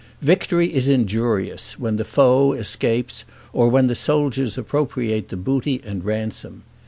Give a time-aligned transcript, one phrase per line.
[0.23, 6.03] Victory is injurious when the foe escapes, or when the soldiers appropriate the booty and
[6.03, 6.63] ransom.